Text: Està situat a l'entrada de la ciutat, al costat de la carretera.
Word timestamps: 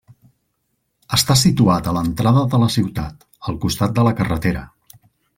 Està 1.17 1.35
situat 1.41 1.89
a 1.89 1.93
l'entrada 1.97 2.41
de 2.53 2.61
la 2.63 2.69
ciutat, 2.79 3.27
al 3.51 3.59
costat 3.67 3.93
de 3.99 4.07
la 4.09 4.15
carretera. 4.21 4.65